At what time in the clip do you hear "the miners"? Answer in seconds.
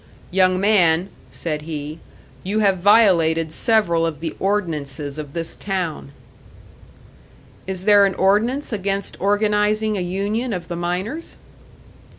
10.69-11.37